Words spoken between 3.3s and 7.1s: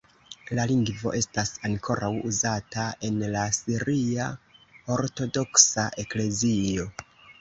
la siria ortodoksa eklezio.